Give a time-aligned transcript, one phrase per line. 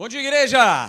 [0.00, 0.88] Bom dia, igreja!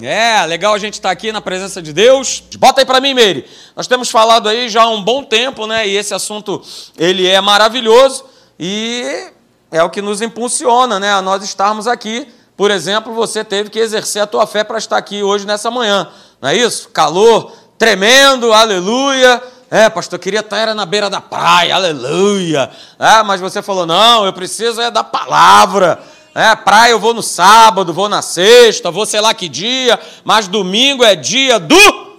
[0.00, 2.40] É, legal a gente estar aqui na presença de Deus.
[2.60, 3.44] Bota aí para mim, Meire.
[3.74, 5.88] Nós temos falado aí já há um bom tempo, né?
[5.88, 6.62] E esse assunto,
[6.96, 8.24] ele é maravilhoso
[8.56, 9.32] e
[9.68, 11.12] é o que nos impulsiona, né?
[11.12, 12.32] A nós estarmos aqui.
[12.56, 16.08] Por exemplo, você teve que exercer a tua fé para estar aqui hoje nessa manhã.
[16.40, 16.88] Não é isso?
[16.90, 19.42] Calor tremendo, aleluia.
[19.68, 22.70] É, pastor, queria estar na beira da praia, aleluia.
[22.96, 26.00] Ah, mas você falou, não, eu preciso é da palavra.
[26.34, 30.46] É, praia eu vou no sábado, vou na sexta, vou sei lá que dia, mas
[30.46, 32.10] domingo é dia do.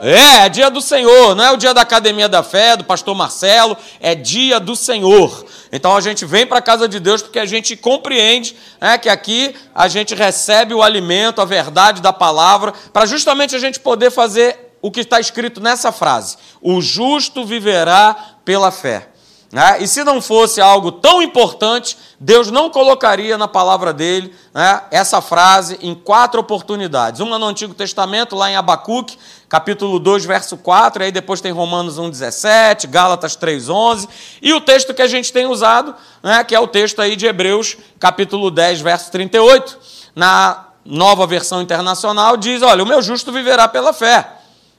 [0.00, 3.14] É, é dia do Senhor, não é o dia da Academia da Fé, do pastor
[3.14, 5.44] Marcelo, é dia do Senhor.
[5.72, 9.08] Então a gente vem para a casa de Deus porque a gente compreende né, que
[9.08, 14.10] aqui a gente recebe o alimento, a verdade da palavra, para justamente a gente poder
[14.10, 19.08] fazer o que está escrito nessa frase: o justo viverá pela fé.
[19.52, 19.78] Né?
[19.80, 25.20] E se não fosse algo tão importante, Deus não colocaria na palavra dele né, essa
[25.20, 27.20] frase em quatro oportunidades.
[27.20, 29.16] Uma no Antigo Testamento, lá em Abacuque,
[29.48, 34.08] capítulo 2, verso 4, e aí depois tem Romanos 1, 17, Gálatas 3, 11,
[34.42, 37.26] e o texto que a gente tem usado, né, que é o texto aí de
[37.26, 39.78] Hebreus, capítulo 10, verso 38,
[40.14, 44.28] na nova versão internacional, diz, olha, o meu justo viverá pela fé.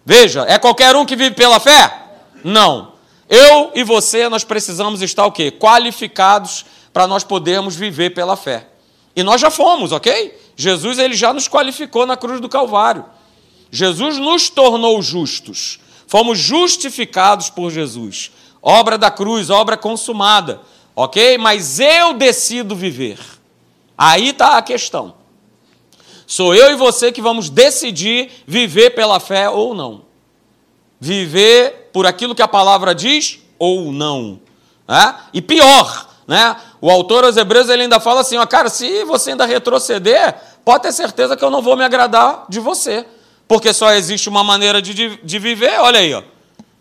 [0.05, 2.01] Veja, é qualquer um que vive pela fé?
[2.43, 2.96] Não.
[3.29, 5.51] Eu e você, nós precisamos estar o quê?
[5.51, 8.67] Qualificados para nós podermos viver pela fé.
[9.15, 10.39] E nós já fomos, ok?
[10.55, 13.05] Jesus ele já nos qualificou na cruz do Calvário.
[13.69, 15.79] Jesus nos tornou justos.
[16.07, 18.31] Fomos justificados por Jesus.
[18.61, 20.61] Obra da cruz, obra consumada,
[20.95, 21.37] ok?
[21.37, 23.19] Mas eu decido viver.
[23.97, 25.15] Aí está a questão.
[26.25, 30.03] Sou eu e você que vamos decidir viver pela fé ou não.
[30.99, 34.39] Viver por aquilo que a palavra diz ou não.
[34.87, 35.15] Né?
[35.33, 36.55] E pior, né?
[36.79, 40.83] o autor aos Hebreus ele ainda fala assim: ó, cara, se você ainda retroceder, pode
[40.83, 43.03] ter certeza que eu não vou me agradar de você.
[43.47, 46.21] Porque só existe uma maneira de, de, viver, olha aí, ó.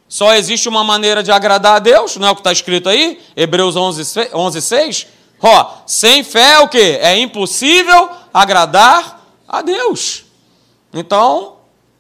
[0.07, 3.19] Só existe uma maneira de agradar a Deus, não é o que está escrito aí?
[3.35, 5.07] Hebreus 11, 11 6.
[5.41, 6.99] Ó, sem fé o quê?
[7.01, 10.27] É impossível agradar a Deus.
[10.93, 11.56] Então,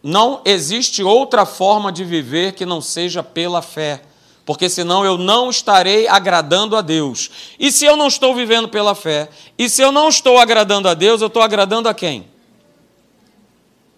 [0.08, 4.02] não existe outra forma de viver que não seja pela fé,
[4.44, 7.28] porque senão eu não estarei agradando a Deus.
[7.58, 9.28] E se eu não estou vivendo pela fé,
[9.58, 12.28] e se eu não estou agradando a Deus, eu estou agradando a quem?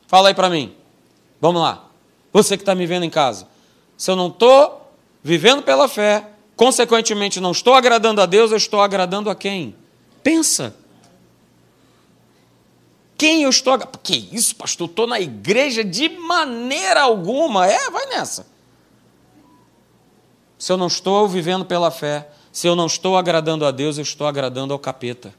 [0.07, 0.73] Fala aí para mim.
[1.43, 1.85] Vamos lá.
[2.33, 3.47] Você que está me vendo em casa.
[3.95, 4.91] Se eu não estou
[5.23, 6.27] vivendo pela fé,
[6.57, 9.77] consequentemente não estou agradando a Deus, eu estou agradando a quem?
[10.23, 10.75] Pensa.
[13.19, 13.77] Quem eu estou.
[14.03, 14.89] Que isso, pastor?
[14.89, 17.67] Estou na igreja de maneira alguma.
[17.67, 18.47] É, vai nessa.
[20.57, 24.03] Se eu não estou vivendo pela fé, se eu não estou agradando a Deus, eu
[24.03, 25.35] estou agradando ao capeta.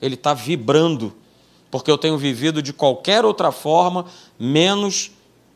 [0.00, 1.14] Ele está vibrando,
[1.70, 4.04] porque eu tenho vivido de qualquer outra forma,
[4.38, 5.10] menos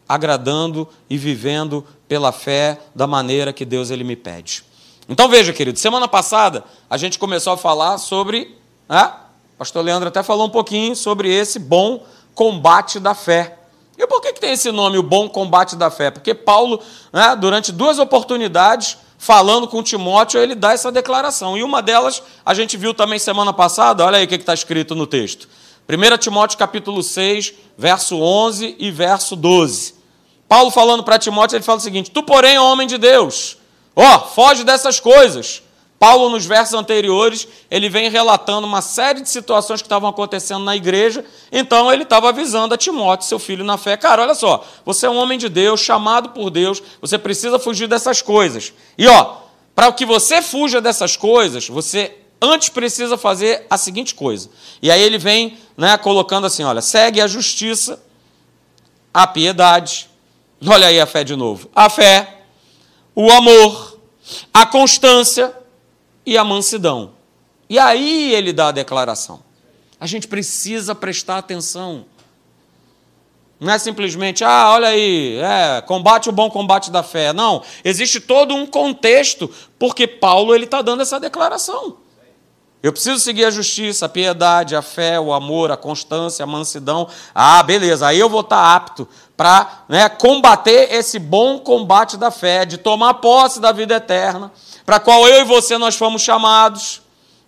[0.08, 4.64] agradando e vivendo pela fé da maneira que Deus ele me pede.
[5.08, 8.56] Então veja, querido, semana passada a gente começou a falar sobre
[8.88, 9.12] né,
[9.60, 12.02] pastor Leandro até falou um pouquinho sobre esse bom
[12.34, 13.58] combate da fé.
[13.98, 16.10] E por que, que tem esse nome, o bom combate da fé?
[16.10, 16.80] Porque Paulo,
[17.12, 21.58] né, durante duas oportunidades, falando com Timóteo, ele dá essa declaração.
[21.58, 24.94] E uma delas a gente viu também semana passada, olha aí o que está escrito
[24.94, 25.46] no texto.
[25.86, 29.94] 1 Timóteo capítulo 6, verso 11 e verso 12.
[30.48, 33.58] Paulo falando para Timóteo, ele fala o seguinte: Tu, porém, homem de Deus,
[33.94, 35.62] ó, foge dessas coisas
[36.00, 40.74] Paulo, nos versos anteriores, ele vem relatando uma série de situações que estavam acontecendo na
[40.74, 41.22] igreja,
[41.52, 45.10] então ele estava avisando a Timóteo, seu filho na fé: cara, olha só, você é
[45.10, 48.72] um homem de Deus, chamado por Deus, você precisa fugir dessas coisas.
[48.96, 49.40] E ó,
[49.74, 54.48] para que você fuja dessas coisas, você antes precisa fazer a seguinte coisa.
[54.80, 58.02] E aí ele vem né, colocando assim: olha, segue a justiça,
[59.12, 60.08] a piedade,
[60.66, 62.38] olha aí a fé de novo, a fé,
[63.14, 64.00] o amor,
[64.54, 65.59] a constância
[66.30, 67.10] e a mansidão.
[67.68, 69.42] E aí ele dá a declaração.
[69.98, 72.04] A gente precisa prestar atenção.
[73.58, 77.32] Não é simplesmente, ah, olha aí, é, combate o bom combate da fé.
[77.32, 81.96] Não, existe todo um contexto, porque Paulo ele está dando essa declaração.
[82.82, 87.08] Eu preciso seguir a justiça, a piedade, a fé, o amor, a constância, a mansidão.
[87.34, 89.06] Ah, beleza, aí eu vou estar apto
[89.36, 94.50] para né, combater esse bom combate da fé, de tomar posse da vida eterna
[94.90, 97.00] para a qual eu e você nós fomos chamados.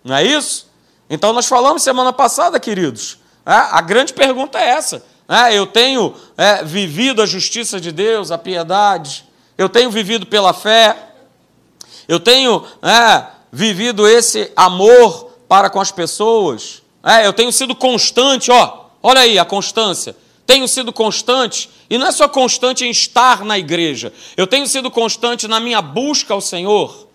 [0.03, 0.67] Não é isso?
[1.09, 3.17] Então nós falamos semana passada, queridos.
[3.45, 5.03] É, a grande pergunta é essa.
[5.27, 9.25] É, eu tenho é, vivido a justiça de Deus, a piedade,
[9.57, 10.95] eu tenho vivido pela fé,
[12.07, 18.51] eu tenho é, vivido esse amor para com as pessoas, é, eu tenho sido constante,
[18.51, 20.15] ó, Olha aí a constância.
[20.45, 24.91] Tenho sido constante, e não é só constante em estar na igreja, eu tenho sido
[24.91, 27.07] constante na minha busca ao Senhor.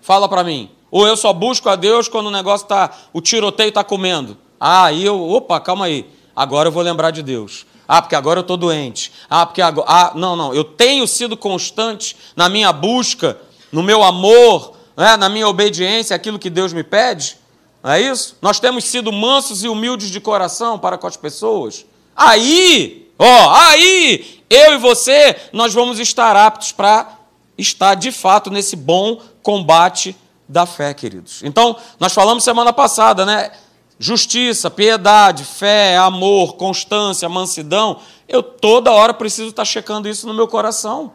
[0.00, 0.70] Fala para mim.
[0.90, 4.36] Ou eu só busco a Deus quando o negócio está, o tiroteio está comendo.
[4.58, 6.06] Ah, aí eu, opa, calma aí.
[6.34, 7.66] Agora eu vou lembrar de Deus.
[7.86, 9.12] Ah, porque agora eu estou doente.
[9.28, 9.86] Ah, porque agora.
[9.88, 10.54] Ah, não, não.
[10.54, 13.38] Eu tenho sido constante na minha busca,
[13.70, 17.38] no meu amor, né, na minha obediência, aquilo que Deus me pede.
[17.82, 18.36] Não é isso?
[18.42, 21.86] Nós temos sido mansos e humildes de coração para com as pessoas.
[22.14, 27.18] Aí, ó, aí, eu e você, nós vamos estar aptos para
[27.56, 30.16] estar de fato nesse bom combate
[30.48, 31.42] da fé, queridos.
[31.42, 33.52] Então, nós falamos semana passada, né?
[33.98, 37.98] Justiça, piedade, fé, amor, constância, mansidão.
[38.28, 41.12] Eu toda hora preciso estar checando isso no meu coração.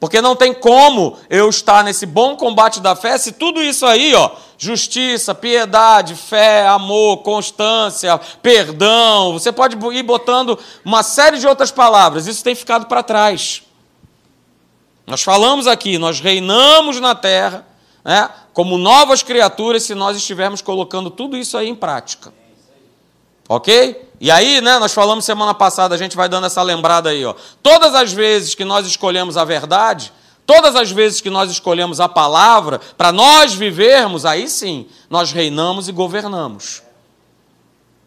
[0.00, 4.14] Porque não tem como eu estar nesse bom combate da fé se tudo isso aí,
[4.14, 11.70] ó, justiça, piedade, fé, amor, constância, perdão, você pode ir botando uma série de outras
[11.70, 13.62] palavras, isso tem ficado para trás.
[15.06, 17.66] Nós falamos aqui, nós reinamos na terra,
[18.02, 22.32] né, como novas criaturas se nós estivermos colocando tudo isso aí em prática.
[23.52, 24.08] Ok?
[24.20, 27.34] E aí, né, nós falamos semana passada, a gente vai dando essa lembrada aí, ó.
[27.60, 30.12] Todas as vezes que nós escolhemos a verdade,
[30.46, 35.88] todas as vezes que nós escolhemos a palavra, para nós vivermos, aí sim, nós reinamos
[35.88, 36.80] e governamos.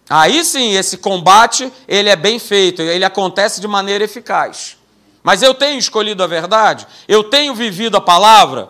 [0.09, 4.77] Aí sim, esse combate, ele é bem feito, ele acontece de maneira eficaz.
[5.21, 6.87] Mas eu tenho escolhido a verdade?
[7.05, 8.69] Eu tenho vivido a palavra?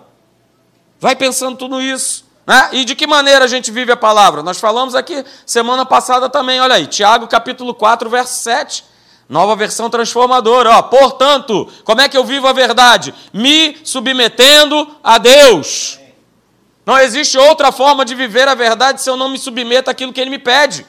[0.99, 2.25] Vai pensando tudo isso.
[2.45, 2.69] Né?
[2.73, 4.43] E de que maneira a gente vive a palavra?
[4.43, 8.83] Nós falamos aqui semana passada também, olha aí, Tiago capítulo 4, verso 7.
[9.29, 10.81] Nova versão transformadora, ó.
[10.81, 13.13] Portanto, como é que eu vivo a verdade?
[13.33, 15.97] Me submetendo a Deus.
[16.85, 20.19] Não existe outra forma de viver a verdade se eu não me submeto àquilo que
[20.19, 20.85] ele me pede.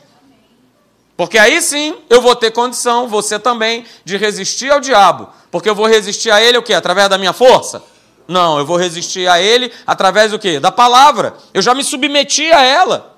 [1.16, 5.28] Porque aí sim eu vou ter condição, você também, de resistir ao diabo.
[5.50, 6.74] Porque eu vou resistir a ele o quê?
[6.74, 7.82] Através da minha força?
[8.26, 10.58] Não, eu vou resistir a ele através do quê?
[10.58, 11.34] Da palavra.
[11.52, 13.14] Eu já me submeti a ela.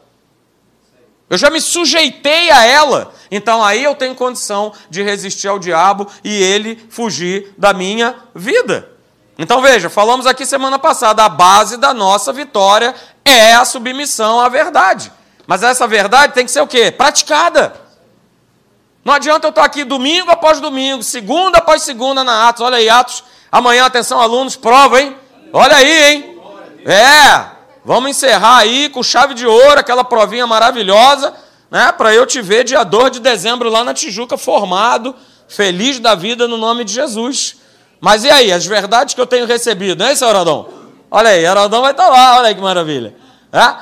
[1.28, 3.12] Eu já me sujeitei a ela.
[3.30, 8.90] Então aí eu tenho condição de resistir ao diabo e ele fugir da minha vida.
[9.38, 12.94] Então veja, falamos aqui semana passada, a base da nossa vitória
[13.24, 15.12] é a submissão à verdade.
[15.46, 16.90] Mas essa verdade tem que ser o quê?
[16.90, 17.80] Praticada.
[19.04, 22.62] Não adianta eu estar aqui domingo após domingo, segunda após segunda na Atos.
[22.62, 25.16] Olha aí, Atos Amanhã, atenção, alunos, prova, hein?
[25.52, 26.40] Olha aí, hein?
[26.84, 27.46] É,
[27.84, 31.32] vamos encerrar aí com chave de ouro, aquela provinha maravilhosa,
[31.70, 31.92] né?
[31.92, 35.14] Para eu te ver dia 2 de dezembro lá na Tijuca, formado,
[35.48, 37.56] feliz da vida no nome de Jesus.
[38.00, 40.68] Mas e aí, as verdades que eu tenho recebido, não é isso, Aradão?
[41.10, 43.14] Olha aí, Aradão vai estar lá, olha aí que maravilha.
[43.52, 43.74] É?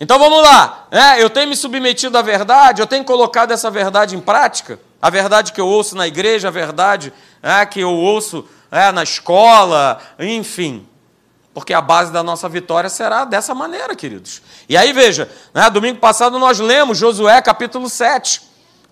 [0.00, 0.86] Então vamos lá.
[0.90, 5.08] É, eu tenho me submetido à verdade, eu tenho colocado essa verdade em prática, a
[5.08, 7.12] verdade que eu ouço na igreja, a verdade
[7.42, 10.86] é, que eu ouço é, na escola, enfim.
[11.54, 14.42] Porque a base da nossa vitória será dessa maneira, queridos.
[14.68, 18.42] E aí veja, né, domingo passado nós lemos Josué capítulo 7,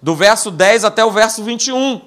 [0.00, 2.00] do verso 10 até o verso 21.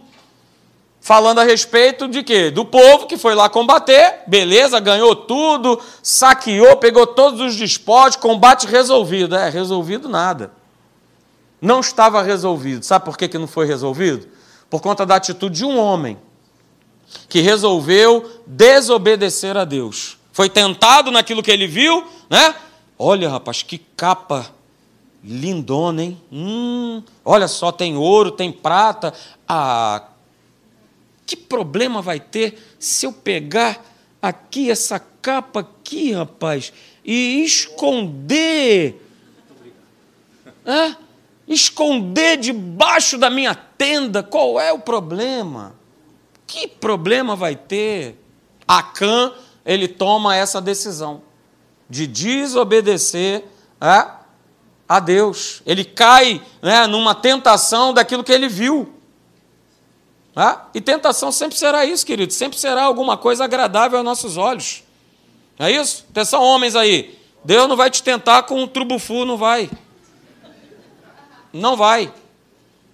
[1.00, 2.50] Falando a respeito de quê?
[2.50, 8.68] Do povo que foi lá combater, beleza, ganhou tudo, saqueou, pegou todos os despojos, combate
[8.68, 9.36] resolvido.
[9.36, 10.52] É, resolvido nada.
[11.62, 12.84] Não estava resolvido.
[12.84, 14.28] Sabe por que, que não foi resolvido?
[14.70, 16.18] Por conta da atitude de um homem
[17.30, 20.18] que resolveu desobedecer a Deus.
[20.32, 22.56] Foi tentado naquilo que ele viu, né?
[22.98, 24.52] Olha, rapaz, que capa
[25.24, 26.22] lindona, hein?
[26.32, 29.14] Hum, olha só, tem ouro, tem prata.
[29.48, 30.04] Ah,
[31.26, 33.84] que problema vai ter se eu pegar
[34.22, 36.72] aqui essa capa aqui, rapaz,
[37.04, 39.04] e esconder?
[40.66, 40.96] É?
[41.48, 44.22] Esconder debaixo da minha tenda?
[44.22, 45.76] Qual é o problema?
[46.48, 48.18] Que problema vai ter?
[48.66, 49.34] Acã,
[49.66, 51.22] ele toma essa decisão
[51.90, 53.44] de desobedecer
[53.82, 54.08] é,
[54.88, 55.62] a Deus.
[55.66, 58.94] Ele cai né, numa tentação daquilo que ele viu.
[60.36, 60.58] É?
[60.74, 62.32] E tentação sempre será isso, querido.
[62.32, 64.84] Sempre será alguma coisa agradável aos nossos olhos.
[65.60, 66.06] É isso?
[66.12, 67.18] Atenção, homens aí.
[67.44, 69.70] Deus não vai te tentar com um trubufu, não vai.
[71.52, 72.14] Não vai.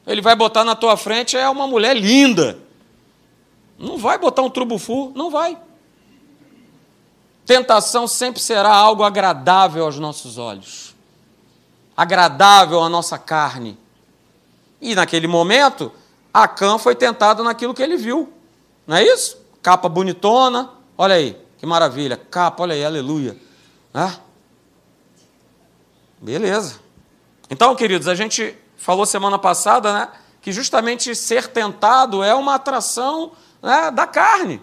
[0.08, 2.63] Ele vai botar na tua frente é uma mulher linda.
[3.84, 5.58] Não vai botar um trubufu, não vai.
[7.46, 10.96] Tentação sempre será algo agradável aos nossos olhos,
[11.96, 13.78] agradável à nossa carne.
[14.82, 15.92] E naquele momento,
[16.34, 18.32] Acã foi tentado naquilo que ele viu.
[18.88, 19.38] Não é isso?
[19.62, 22.16] Capa bonitona, olha aí, que maravilha.
[22.16, 23.38] Capa, olha aí, aleluia.
[26.22, 26.80] Beleza.
[27.50, 30.08] Então, queridos, a gente falou semana passada, né?
[30.42, 33.34] Que justamente ser tentado é uma atração
[33.64, 34.62] né, da carne.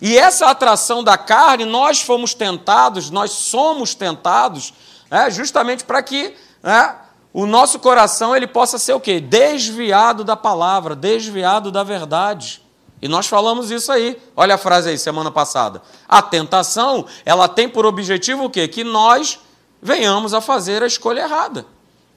[0.00, 4.72] E essa atração da carne, nós fomos tentados, nós somos tentados,
[5.10, 6.94] né, justamente para que né,
[7.32, 9.20] o nosso coração ele possa ser o quê?
[9.20, 12.62] Desviado da palavra, desviado da verdade.
[13.02, 14.16] E nós falamos isso aí.
[14.34, 15.82] Olha a frase aí, semana passada.
[16.08, 18.66] A tentação, ela tem por objetivo o quê?
[18.66, 19.38] Que nós
[19.82, 21.66] venhamos a fazer a escolha errada.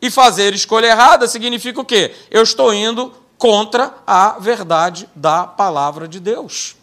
[0.01, 2.15] E fazer escolha errada significa o quê?
[2.31, 6.75] Eu estou indo contra a verdade da palavra de Deus.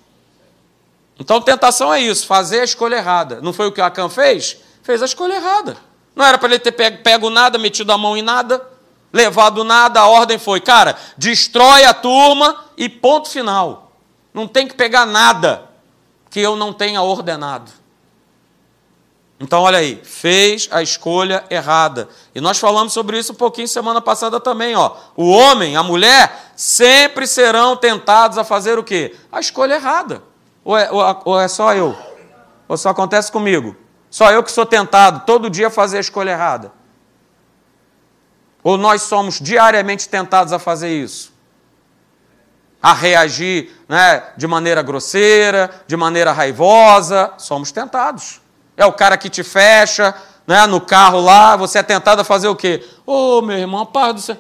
[1.20, 3.40] Então, tentação é isso, fazer a escolha errada.
[3.42, 4.56] Não foi o que o Acã fez?
[4.82, 5.76] Fez a escolha errada.
[6.14, 8.66] Não era para ele ter pego, pego nada, metido a mão em nada,
[9.12, 13.92] levado nada, a ordem foi, cara, destrói a turma e ponto final.
[14.32, 15.70] Não tem que pegar nada
[16.30, 17.70] que eu não tenha ordenado.
[19.38, 22.08] Então, olha aí, fez a escolha errada.
[22.34, 24.74] E nós falamos sobre isso um pouquinho semana passada também.
[24.74, 24.96] Ó.
[25.14, 29.14] O homem, a mulher, sempre serão tentados a fazer o quê?
[29.30, 30.22] A escolha errada.
[30.64, 30.88] Ou é,
[31.24, 31.96] ou é só eu?
[32.66, 33.76] Ou só acontece comigo?
[34.10, 36.72] Só eu que sou tentado todo dia a fazer a escolha errada?
[38.64, 41.32] Ou nós somos diariamente tentados a fazer isso?
[42.82, 47.32] A reagir né, de maneira grosseira, de maneira raivosa?
[47.38, 48.40] Somos tentados.
[48.76, 50.14] É o cara que te fecha
[50.46, 52.86] né, no carro lá, você é tentado a fazer o quê?
[53.04, 54.36] Ô, oh, meu irmão, paz do céu.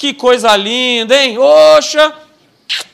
[0.00, 1.36] Que coisa linda, hein?
[1.36, 2.14] Oxa,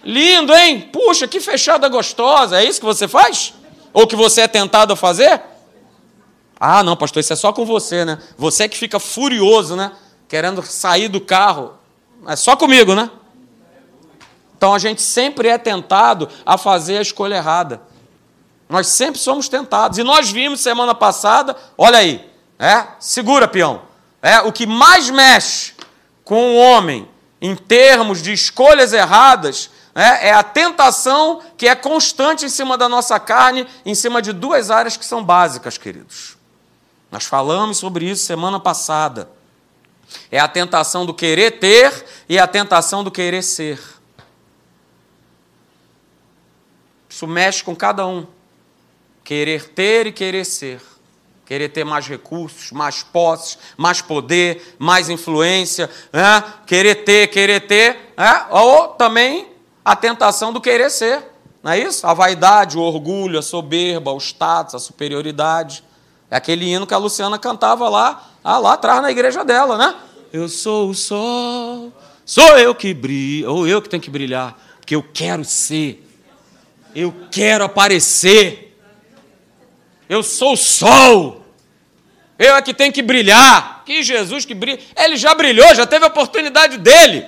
[0.03, 0.91] lindo, hein?
[0.93, 2.61] Puxa, que fechada gostosa.
[2.61, 3.55] É isso que você faz?
[3.93, 5.41] Ou que você é tentado a fazer?
[6.59, 8.19] Ah, não, pastor, isso é só com você, né?
[8.37, 9.93] Você que fica furioso, né?
[10.27, 11.75] Querendo sair do carro.
[12.27, 13.09] É só comigo, né?
[14.59, 17.83] Então a gente sempre é tentado a fazer a escolha errada.
[18.69, 19.97] Nós sempre somos tentados.
[19.97, 23.83] E nós vimos semana passada, olha aí, é, segura, peão.
[24.21, 25.76] É, o que mais mexe
[26.27, 27.09] com o homem
[27.41, 32.89] em termos de escolhas erradas é, é a tentação que é constante em cima da
[32.89, 36.37] nossa carne, em cima de duas áreas que são básicas, queridos.
[37.13, 39.31] Nós falamos sobre isso semana passada.
[40.29, 43.81] É a tentação do querer ter e a tentação do querer ser.
[47.09, 48.27] Isso mexe com cada um.
[49.23, 50.83] Querer ter e querer ser.
[51.47, 55.89] Querer ter mais recursos, mais posses, mais poder, mais influência.
[56.13, 56.45] Né?
[56.67, 58.13] Querer ter, querer ter.
[58.17, 58.47] Né?
[58.51, 59.47] Ou também
[59.85, 61.23] a tentação do querer ser.
[61.63, 62.05] Não é isso?
[62.05, 65.85] A vaidade, o orgulho, a soberba, o status, a superioridade.
[66.29, 69.95] É aquele hino que a Luciana cantava lá, ah, lá atrás na igreja dela, né?
[70.33, 71.93] Eu sou o sol,
[72.25, 76.05] sou eu que brilho, ou eu que tenho que brilhar, porque eu quero ser,
[76.95, 78.66] eu quero aparecer.
[80.09, 81.45] Eu sou o sol.
[82.39, 83.83] Eu é que tenho que brilhar.
[83.85, 84.81] Que Jesus que brilha.
[84.97, 87.27] Ele já brilhou, já teve a oportunidade dele.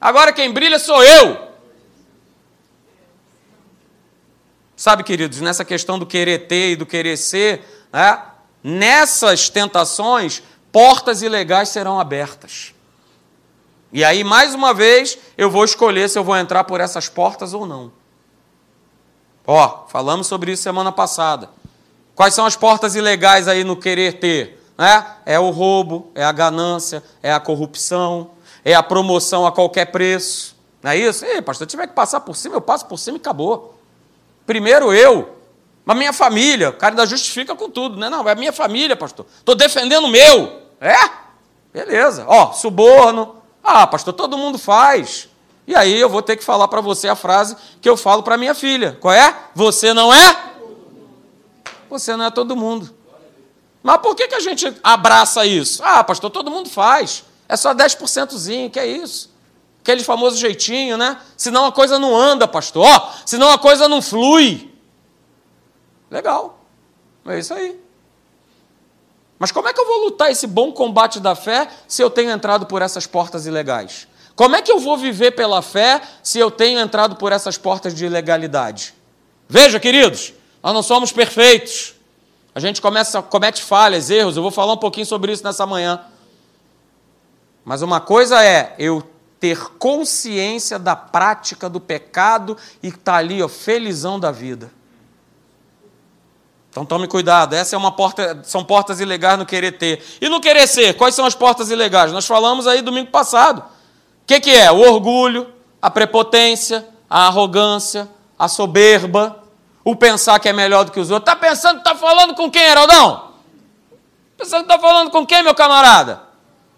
[0.00, 1.48] Agora quem brilha sou eu.
[4.76, 8.22] Sabe, queridos, nessa questão do querer ter e do querer ser, né,
[8.62, 10.40] nessas tentações,
[10.70, 12.72] portas ilegais serão abertas.
[13.92, 17.54] E aí, mais uma vez, eu vou escolher se eu vou entrar por essas portas
[17.54, 17.90] ou não.
[19.46, 21.50] Ó, falamos sobre isso semana passada.
[22.18, 24.60] Quais são as portas ilegais aí no querer ter?
[24.76, 25.06] Né?
[25.24, 28.32] É o roubo, é a ganância, é a corrupção,
[28.64, 30.56] é a promoção a qualquer preço.
[30.82, 31.24] Não é isso?
[31.24, 33.78] Ei, pastor, tiver que passar por cima, eu passo por cima e acabou.
[34.44, 35.36] Primeiro eu,
[35.84, 38.10] mas minha família, o cara ainda justifica com tudo, né?
[38.10, 39.24] Não, é minha família, pastor.
[39.38, 40.60] Estou defendendo o meu.
[40.80, 40.96] É?
[41.72, 42.24] Beleza.
[42.26, 43.36] Ó, suborno.
[43.62, 45.28] Ah, pastor, todo mundo faz.
[45.68, 48.36] E aí eu vou ter que falar para você a frase que eu falo para
[48.36, 48.98] minha filha.
[49.00, 49.32] Qual é?
[49.54, 50.47] Você não é
[51.90, 52.94] você não é todo mundo.
[53.82, 55.82] Mas por que, que a gente abraça isso?
[55.84, 57.24] Ah, pastor, todo mundo faz.
[57.48, 59.32] É só 10%zinho, que é isso?
[59.80, 61.18] Aquele famoso jeitinho, né?
[61.36, 62.84] Senão a coisa não anda, pastor.
[62.86, 64.70] Ó, senão a coisa não flui.
[66.10, 66.58] Legal.
[67.26, 67.78] É isso aí.
[69.38, 72.30] Mas como é que eu vou lutar esse bom combate da fé se eu tenho
[72.30, 74.08] entrado por essas portas ilegais?
[74.34, 77.94] Como é que eu vou viver pela fé se eu tenho entrado por essas portas
[77.94, 78.94] de ilegalidade?
[79.48, 81.94] Veja, queridos, nós não somos perfeitos.
[82.54, 84.36] A gente começa, comete falhas, erros.
[84.36, 86.00] Eu vou falar um pouquinho sobre isso nessa manhã.
[87.64, 89.02] Mas uma coisa é eu
[89.38, 94.70] ter consciência da prática do pecado e estar tá ali, ó, felizão da vida.
[96.70, 100.02] Então tome cuidado, essa é uma porta, são portas ilegais no querer ter.
[100.20, 102.12] E no querer ser, quais são as portas ilegais?
[102.12, 103.60] Nós falamos aí domingo passado.
[103.60, 104.70] O que, que é?
[104.70, 109.42] O orgulho, a prepotência, a arrogância, a soberba,
[109.90, 111.32] o pensar que é melhor do que os outros.
[111.32, 113.32] Está pensando que está falando com quem, Heraldão?
[114.36, 116.22] Pensando que está falando com quem, meu camarada?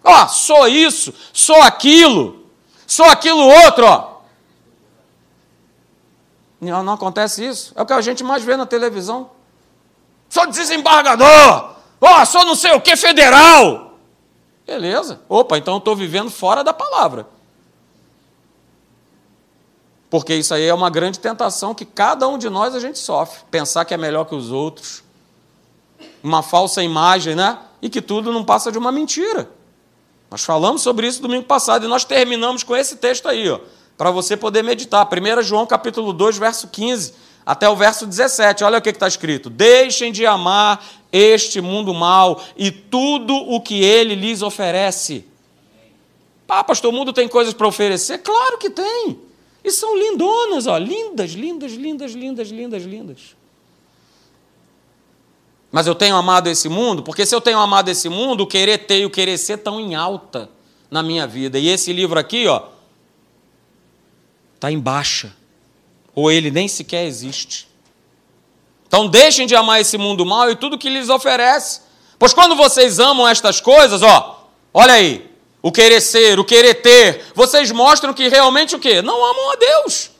[0.01, 2.47] Ó, sou isso, sou aquilo,
[2.87, 4.11] sou aquilo outro, ó.
[6.61, 7.73] Não, não acontece isso.
[7.75, 9.31] É o que a gente mais vê na televisão.
[10.29, 11.71] Sou desembargador.
[11.99, 13.95] Ó, sou não sei o que federal.
[14.65, 15.21] Beleza.
[15.27, 17.27] Opa, então eu estou vivendo fora da palavra.
[20.11, 23.39] Porque isso aí é uma grande tentação que cada um de nós a gente sofre.
[23.49, 25.03] Pensar que é melhor que os outros.
[26.21, 27.57] Uma falsa imagem, né?
[27.81, 29.49] E que tudo não passa de uma mentira.
[30.29, 33.59] Nós falamos sobre isso domingo passado e nós terminamos com esse texto aí, ó
[34.01, 35.07] para você poder meditar.
[35.07, 37.13] 1 João capítulo 2, verso 15
[37.45, 38.63] até o verso 17.
[38.63, 43.83] Olha o que está escrito: Deixem de amar este mundo mal e tudo o que
[43.83, 45.23] ele lhes oferece.
[46.49, 48.17] Ah, pastor, o mundo tem coisas para oferecer?
[48.17, 49.19] Claro que tem.
[49.63, 53.35] E são lindonas, ó, lindas, lindas, lindas, lindas, lindas, lindas.
[55.71, 58.79] Mas eu tenho amado esse mundo, porque se eu tenho amado esse mundo, o querer
[58.79, 60.49] ter e o querer ser estão em alta
[60.89, 61.57] na minha vida.
[61.57, 62.63] E esse livro aqui, ó,
[64.55, 65.33] está em baixa,
[66.13, 67.69] ou ele nem sequer existe.
[68.85, 71.81] Então deixem de amar esse mundo mal e tudo que lhes oferece.
[72.19, 75.30] Pois quando vocês amam estas coisas, ó, olha aí,
[75.61, 79.01] o querer ser, o querer ter, vocês mostram que realmente o quê?
[79.01, 80.11] Não amam a Deus.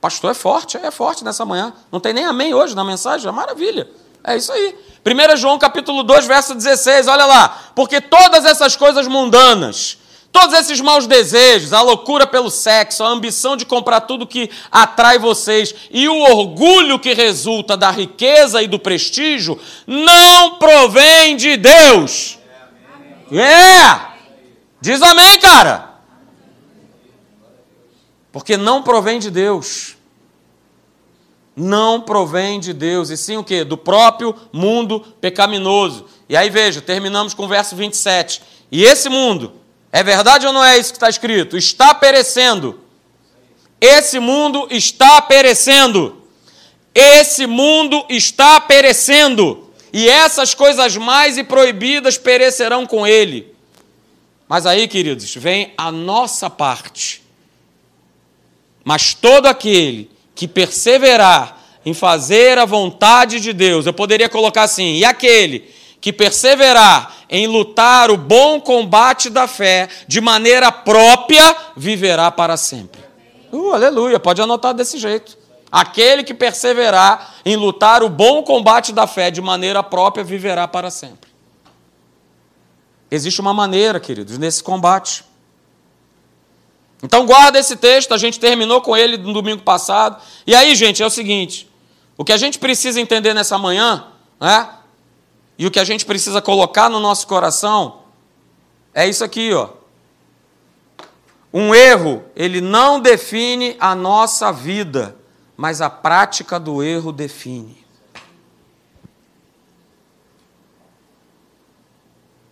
[0.00, 1.72] Pastor é forte, é forte nessa manhã.
[1.90, 3.88] Não tem nem amém hoje na mensagem, é maravilha.
[4.22, 4.76] É isso aí.
[5.04, 7.72] 1 João capítulo 2, verso 16, olha lá.
[7.74, 9.98] Porque todas essas coisas mundanas,
[10.30, 15.18] Todos esses maus desejos, a loucura pelo sexo, a ambição de comprar tudo que atrai
[15.18, 22.38] vocês e o orgulho que resulta da riqueza e do prestígio, não provém de Deus.
[23.32, 24.17] É!
[24.80, 25.94] Diz amém, cara.
[28.30, 29.96] Porque não provém de Deus.
[31.56, 33.64] Não provém de Deus, e sim o que?
[33.64, 36.06] Do próprio mundo pecaminoso.
[36.28, 38.40] E aí veja, terminamos com o verso 27.
[38.70, 39.54] E esse mundo
[39.90, 41.56] é verdade ou não é isso que está escrito?
[41.56, 42.78] Está perecendo.
[43.80, 46.22] Esse mundo está perecendo.
[46.94, 49.68] Esse mundo está perecendo.
[49.92, 53.57] E essas coisas mais e proibidas perecerão com ele.
[54.48, 57.22] Mas aí, queridos, vem a nossa parte.
[58.82, 64.94] Mas todo aquele que perseverar em fazer a vontade de Deus, eu poderia colocar assim,
[64.94, 65.68] e aquele
[66.00, 73.00] que perseverar em lutar o bom combate da fé de maneira própria, viverá para sempre.
[73.52, 75.36] Uh, aleluia, pode anotar desse jeito.
[75.70, 80.90] Aquele que perseverar em lutar o bom combate da fé de maneira própria, viverá para
[80.90, 81.27] sempre.
[83.10, 85.24] Existe uma maneira, queridos, nesse combate.
[87.02, 90.20] Então guarda esse texto, a gente terminou com ele no domingo passado.
[90.46, 91.70] E aí, gente, é o seguinte:
[92.16, 94.08] o que a gente precisa entender nessa manhã,
[94.40, 94.70] né?
[95.56, 98.02] E o que a gente precisa colocar no nosso coração
[98.92, 99.70] é isso aqui, ó.
[101.52, 105.16] Um erro, ele não define a nossa vida,
[105.56, 107.84] mas a prática do erro define.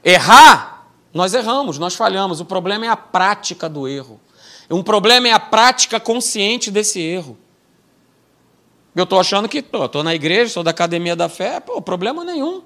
[0.08, 2.38] Errar, nós erramos, nós falhamos.
[2.38, 4.20] O problema é a prática do erro.
[4.70, 7.36] Um problema é a prática consciente desse erro.
[8.94, 12.62] Eu estou achando que estou na igreja, sou da academia da fé, pô, problema nenhum.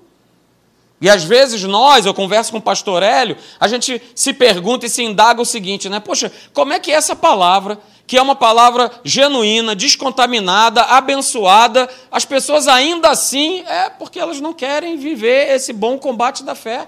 [1.00, 4.90] E às vezes nós, eu converso com o pastor Hélio, a gente se pergunta e
[4.90, 5.98] se indaga o seguinte, né?
[5.98, 12.26] Poxa, como é que é essa palavra, que é uma palavra genuína, descontaminada, abençoada, as
[12.26, 16.86] pessoas ainda assim, é porque elas não querem viver esse bom combate da fé.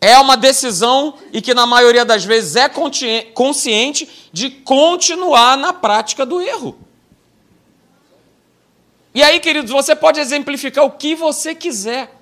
[0.00, 2.70] É uma decisão e que na maioria das vezes é
[3.34, 6.78] consciente de continuar na prática do erro.
[9.14, 12.16] E aí, queridos, você pode exemplificar o que você quiser.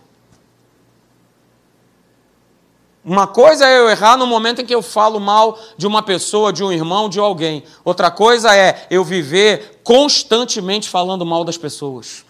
[3.04, 6.52] Uma coisa é eu errar no momento em que eu falo mal de uma pessoa,
[6.52, 7.62] de um irmão, de alguém.
[7.84, 12.24] Outra coisa é eu viver constantemente falando mal das pessoas.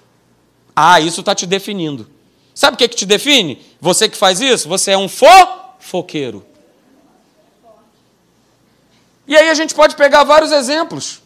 [0.77, 2.09] Ah, isso está te definindo.
[2.59, 3.65] Sabe o que, que te define?
[3.81, 6.45] Você que faz isso, você é um fofoqueiro.
[9.29, 11.23] E aí a gente pode pegar vários exemplos.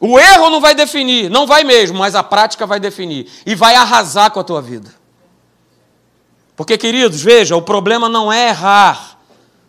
[0.00, 3.30] O erro não vai definir, não vai mesmo, mas a prática vai definir.
[3.44, 4.94] E vai arrasar com a tua vida.
[6.56, 9.18] Porque, queridos, veja, o problema não é errar,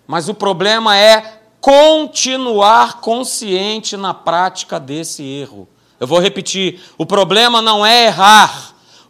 [0.07, 5.67] mas o problema é continuar consciente na prática desse erro.
[5.99, 8.64] Eu vou repetir: o problema não é errar,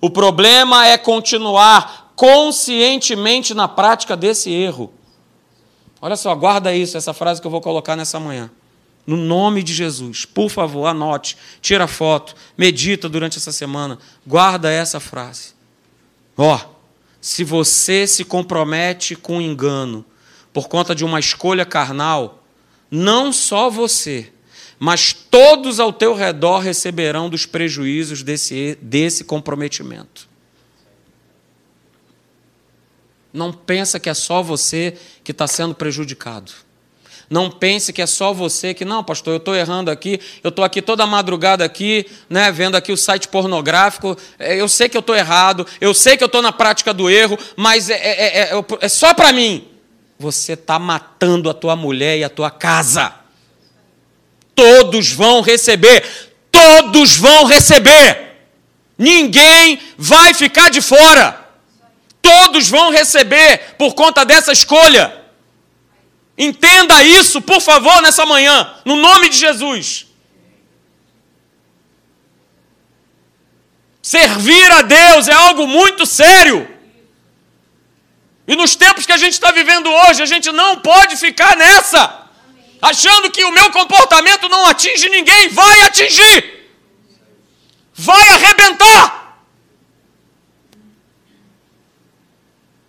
[0.05, 4.93] o problema é continuar conscientemente na prática desse erro.
[5.99, 8.51] Olha só, guarda isso, essa frase que eu vou colocar nessa manhã.
[9.07, 14.99] No nome de Jesus, por favor, anote, tira foto, medita durante essa semana, guarda essa
[14.99, 15.55] frase.
[16.37, 16.55] Ó.
[16.55, 16.75] Oh,
[17.19, 20.05] se você se compromete com engano
[20.53, 22.43] por conta de uma escolha carnal,
[22.91, 24.31] não só você,
[24.79, 30.27] mas todos ao teu redor receberão dos prejuízos desse, desse comprometimento.
[33.31, 36.51] Não pensa que é só você que está sendo prejudicado.
[37.29, 40.63] Não pense que é só você que, não, pastor, eu estou errando aqui, eu estou
[40.63, 44.99] aqui toda madrugada aqui, né, vendo aqui o site pornográfico, é, eu sei que eu
[45.01, 48.55] estou errado, eu sei que eu estou na prática do erro, mas é, é, é,
[48.55, 49.67] é, é só para mim.
[50.19, 53.24] Você está matando a tua mulher e a tua casa.
[54.55, 56.03] Todos vão receber,
[56.51, 58.25] todos vão receber.
[58.97, 61.45] Ninguém vai ficar de fora.
[62.21, 65.25] Todos vão receber por conta dessa escolha.
[66.37, 70.07] Entenda isso, por favor, nessa manhã, no nome de Jesus.
[74.01, 76.67] Servir a Deus é algo muito sério.
[78.47, 82.24] E nos tempos que a gente está vivendo hoje, a gente não pode ficar nessa,
[82.81, 85.49] achando que o meu comportamento não atinge ninguém.
[85.49, 86.69] Vai atingir,
[87.93, 89.39] vai arrebentar.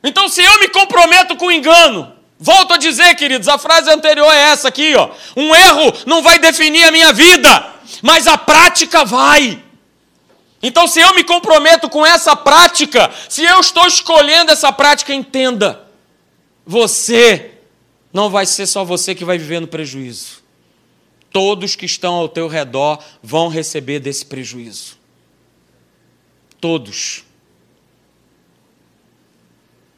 [0.03, 4.51] Então, se eu me comprometo com engano, Volto a dizer, queridos, a frase anterior é
[4.51, 5.09] essa aqui, ó.
[5.35, 7.67] Um erro não vai definir a minha vida,
[8.03, 9.63] mas a prática vai.
[10.63, 15.87] Então, se eu me comprometo com essa prática, se eu estou escolhendo essa prática, entenda,
[16.67, 17.56] você
[18.17, 20.43] não vai ser só você que vai viver no prejuízo.
[21.31, 24.97] Todos que estão ao teu redor vão receber desse prejuízo.
[26.59, 27.25] Todos.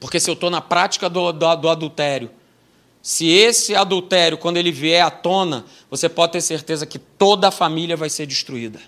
[0.00, 2.28] Porque se eu estou na prática do, do, do adultério,
[3.00, 7.52] se esse adultério, quando ele vier à tona, você pode ter certeza que toda a
[7.52, 8.80] família vai ser destruída.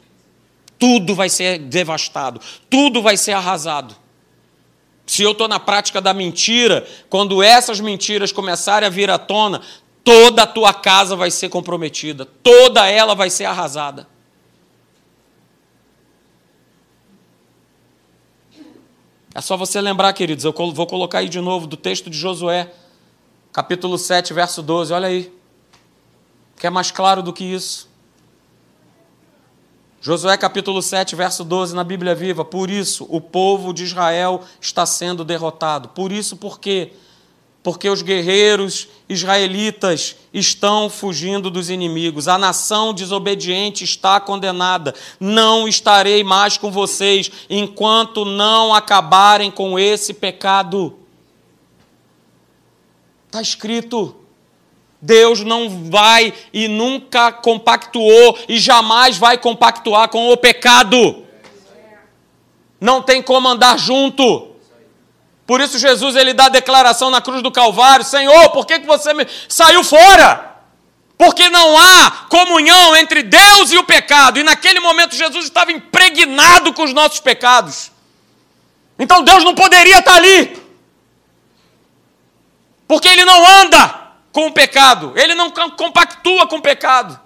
[0.76, 3.94] Tudo vai ser devastado, tudo vai ser arrasado.
[5.10, 9.60] Se eu estou na prática da mentira, quando essas mentiras começarem a vir à tona,
[10.04, 14.06] toda a tua casa vai ser comprometida, toda ela vai ser arrasada.
[19.34, 22.72] É só você lembrar, queridos, eu vou colocar aí de novo do texto de Josué,
[23.52, 24.92] capítulo 7, verso 12.
[24.92, 25.34] Olha aí.
[26.56, 27.89] Que é mais claro do que isso.
[30.00, 32.44] Josué capítulo 7, verso 12, na Bíblia Viva.
[32.44, 35.90] Por isso o povo de Israel está sendo derrotado.
[35.90, 36.92] Por isso, por quê?
[37.62, 42.26] porque os guerreiros israelitas estão fugindo dos inimigos.
[42.26, 44.94] A nação desobediente está condenada.
[45.18, 50.98] Não estarei mais com vocês enquanto não acabarem com esse pecado.
[53.26, 54.16] Está escrito.
[55.02, 61.24] Deus não vai e nunca compactuou e jamais vai compactuar com o pecado.
[62.78, 64.48] Não tem como andar junto.
[65.46, 68.86] Por isso Jesus ele dá a declaração na cruz do Calvário: Senhor, por que, que
[68.86, 70.48] você me saiu fora?
[71.16, 74.38] Porque não há comunhão entre Deus e o pecado.
[74.38, 77.90] E naquele momento Jesus estava impregnado com os nossos pecados.
[78.98, 80.58] Então Deus não poderia estar ali.
[82.86, 83.99] Porque ele não anda
[84.32, 87.18] com o pecado, ele não compactua com o pecado.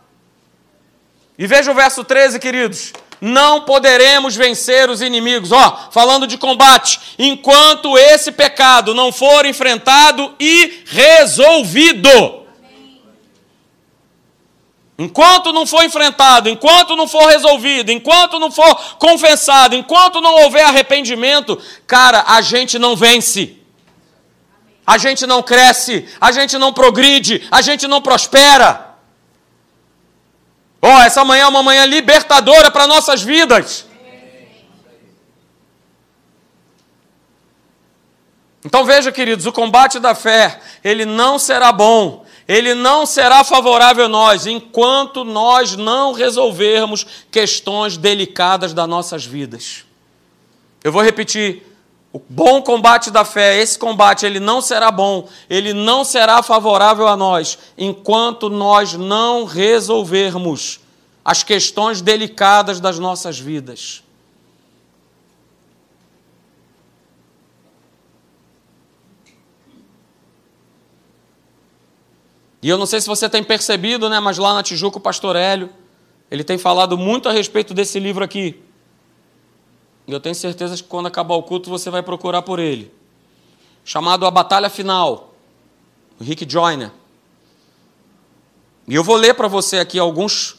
[1.37, 2.93] E veja o verso 13, queridos
[3.25, 5.51] não poderemos vencer os inimigos.
[5.51, 12.45] Ó, falando de combate, enquanto esse pecado não for enfrentado e resolvido.
[14.97, 20.65] Enquanto não for enfrentado, enquanto não for resolvido, enquanto não for confessado, enquanto não houver
[20.65, 23.59] arrependimento, cara, a gente não vence.
[24.87, 28.95] A gente não cresce, a gente não progride, a gente não prospera.
[30.81, 33.87] Oh, essa manhã é uma manhã libertadora para nossas vidas.
[38.65, 44.07] Então veja, queridos, o combate da fé, ele não será bom, ele não será favorável
[44.07, 49.85] a nós, enquanto nós não resolvermos questões delicadas das nossas vidas.
[50.83, 51.63] Eu vou repetir,
[52.15, 57.09] o bom combate da fé, esse combate, ele não será bom, ele não será favorável
[57.09, 60.79] a nós, enquanto nós não resolvermos
[61.25, 64.05] as questões delicadas das nossas vidas.
[72.63, 75.35] E eu não sei se você tem percebido, né, mas lá na Tijuca o pastor
[75.35, 75.69] Hélio,
[76.31, 78.63] ele tem falado muito a respeito desse livro aqui.
[80.07, 82.93] E eu tenho certeza que quando acabar o culto você vai procurar por ele.
[83.85, 85.35] Chamado A Batalha Final,
[86.21, 86.91] Rick Joyner.
[88.87, 90.57] E eu vou ler para você aqui alguns,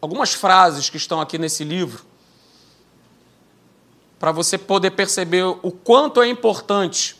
[0.00, 2.04] algumas frases que estão aqui nesse livro.
[4.20, 7.16] para você poder perceber o quanto é importante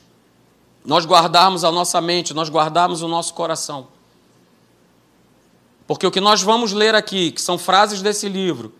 [0.84, 3.88] nós guardarmos a nossa mente, nós guardarmos o nosso coração.
[5.86, 8.74] Porque o que nós vamos ler aqui, que são frases desse livro,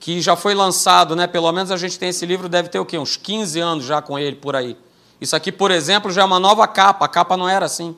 [0.00, 1.26] que já foi lançado, né?
[1.26, 2.98] Pelo menos a gente tem esse livro, deve ter o quê?
[2.98, 4.76] Uns 15 anos já com ele por aí.
[5.20, 7.04] Isso aqui, por exemplo, já é uma nova capa.
[7.04, 7.94] A capa não era assim.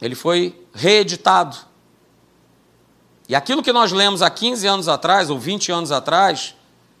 [0.00, 1.58] Ele foi reeditado.
[3.28, 6.54] E aquilo que nós lemos há 15 anos atrás, ou 20 anos atrás,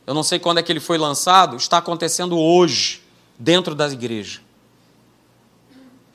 [0.06, 3.02] eu não sei quando é que ele foi lançado, está acontecendo hoje,
[3.38, 4.42] dentro da igreja.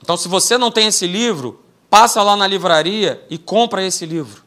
[0.00, 4.43] Então, se você não tem esse livro, passa lá na livraria e compra esse livro.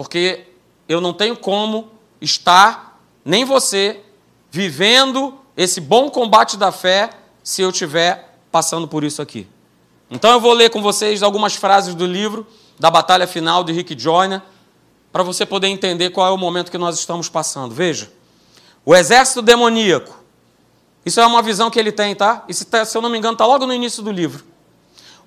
[0.00, 0.46] Porque
[0.88, 1.90] eu não tenho como
[2.22, 4.00] estar, nem você,
[4.50, 7.10] vivendo esse bom combate da fé
[7.44, 9.46] se eu estiver passando por isso aqui.
[10.10, 12.46] Então eu vou ler com vocês algumas frases do livro
[12.78, 14.40] da Batalha Final de Rick Joyner,
[15.12, 17.74] para você poder entender qual é o momento que nós estamos passando.
[17.74, 18.10] Veja,
[18.86, 20.18] o exército demoníaco.
[21.04, 22.42] Isso é uma visão que ele tem, tá?
[22.48, 24.46] Isso, tá, se eu não me engano, está logo no início do livro.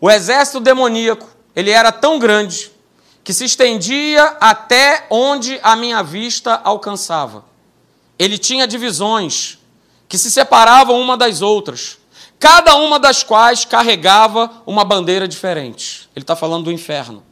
[0.01, 2.72] O exército demoníaco, ele era tão grande
[3.23, 7.45] que se estendia até onde a minha vista alcançava.
[8.19, 9.57] Ele tinha divisões
[10.07, 11.97] que se separavam uma das outras
[12.43, 16.09] cada uma das quais carregava uma bandeira diferente.
[16.13, 17.23] Ele está falando do inferno.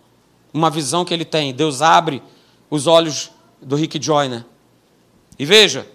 [0.54, 1.54] Uma visão que ele tem.
[1.54, 2.24] Deus abre
[2.70, 3.30] os olhos
[3.62, 4.46] do Rick Joyner.
[5.38, 5.86] E veja,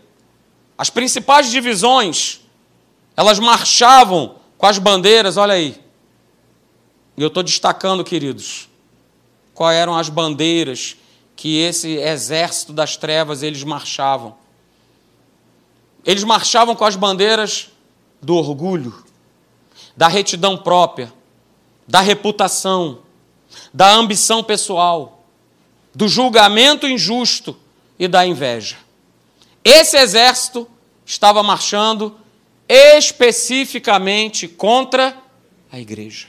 [0.76, 2.42] as principais divisões,
[3.16, 5.80] elas marchavam com as bandeiras, olha aí.
[7.16, 8.68] E eu estou destacando, queridos,
[9.56, 10.96] quais eram as bandeiras
[11.34, 14.36] que esse exército das trevas eles marchavam.
[16.04, 17.70] Eles marchavam com as bandeiras
[18.20, 19.02] do orgulho,
[19.96, 21.10] da retidão própria,
[21.88, 23.00] da reputação,
[23.72, 25.24] da ambição pessoal,
[25.94, 27.56] do julgamento injusto
[27.98, 28.76] e da inveja.
[29.64, 30.68] Esse exército
[31.04, 32.14] estava marchando
[32.68, 35.16] especificamente contra
[35.72, 36.26] a igreja.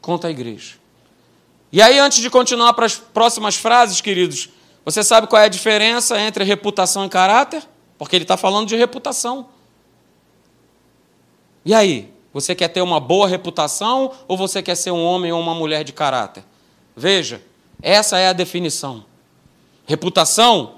[0.00, 0.83] Contra a igreja.
[1.74, 4.48] E aí, antes de continuar para as próximas frases, queridos,
[4.84, 7.64] você sabe qual é a diferença entre reputação e caráter?
[7.98, 9.48] Porque ele está falando de reputação.
[11.64, 15.40] E aí, você quer ter uma boa reputação ou você quer ser um homem ou
[15.40, 16.44] uma mulher de caráter?
[16.96, 17.42] Veja,
[17.82, 19.04] essa é a definição.
[19.84, 20.76] Reputação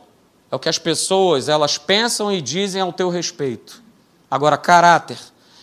[0.51, 3.83] é o que as pessoas elas pensam e dizem ao teu respeito.
[4.31, 5.19] Agora, caráter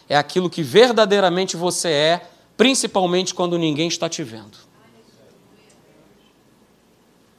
[0.08, 4.72] é aquilo que verdadeiramente você é, principalmente quando ninguém está te vendo.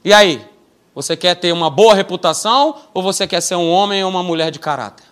[0.05, 0.47] E aí,
[0.93, 4.51] você quer ter uma boa reputação ou você quer ser um homem ou uma mulher
[4.51, 5.03] de caráter?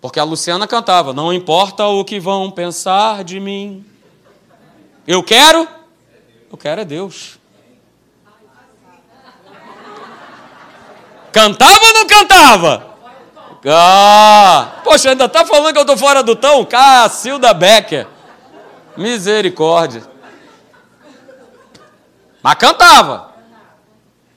[0.00, 3.84] Porque a Luciana cantava: Não importa o que vão pensar de mim.
[5.04, 5.66] Eu quero?
[6.48, 7.40] Eu quero é Deus.
[11.32, 12.96] Cantava ou não cantava?
[13.68, 16.64] Ah, poxa, ainda está falando que eu estou fora do tão?
[16.64, 18.06] Cacilda Becker.
[18.96, 20.15] Misericórdia.
[22.46, 23.34] Mas cantava.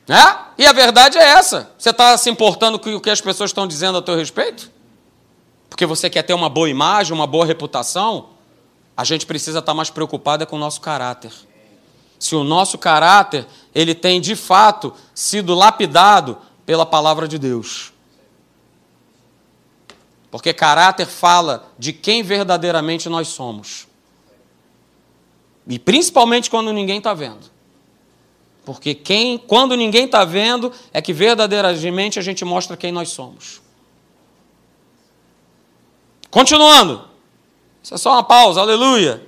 [0.08, 0.38] Né?
[0.58, 1.72] E a verdade é essa.
[1.78, 4.72] Você está se importando com o que as pessoas estão dizendo a teu respeito?
[5.80, 8.32] porque você quer ter uma boa imagem, uma boa reputação,
[8.98, 11.32] a gente precisa estar mais preocupada com o nosso caráter.
[12.20, 17.94] Se o nosso caráter, ele tem de fato sido lapidado pela palavra de Deus.
[20.30, 23.88] Porque caráter fala de quem verdadeiramente nós somos.
[25.66, 27.59] E principalmente quando ninguém está vendo.
[28.70, 33.64] Porque quem, quando ninguém está vendo, é que verdadeiramente a gente mostra quem nós somos.
[36.30, 37.04] Continuando.
[37.82, 39.26] Isso é só uma pausa, aleluia.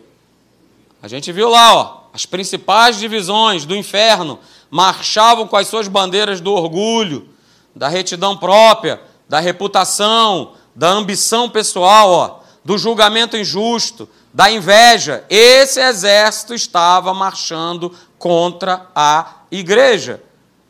[1.02, 4.38] A gente viu lá, ó, as principais divisões do inferno
[4.70, 7.28] marchavam com as suas bandeiras do orgulho,
[7.76, 15.26] da retidão própria, da reputação, da ambição pessoal, ó, do julgamento injusto, da inveja.
[15.32, 20.22] Esse exército estava marchando contra a igreja.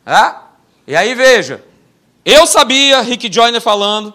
[0.05, 0.35] É?
[0.87, 1.61] E aí veja,
[2.23, 4.13] eu sabia, Rick Joyner falando,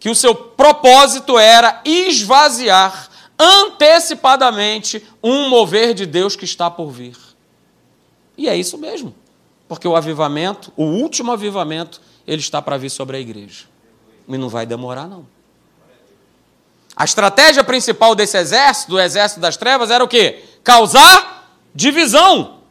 [0.00, 3.08] que o seu propósito era esvaziar
[3.38, 7.16] antecipadamente um mover de Deus que está por vir.
[8.36, 9.14] E é isso mesmo,
[9.68, 13.66] porque o avivamento, o último avivamento, ele está para vir sobre a igreja.
[14.26, 15.24] E não vai demorar, não.
[16.96, 20.42] A estratégia principal desse exército, do exército das trevas, era o quê?
[20.64, 22.63] Causar divisão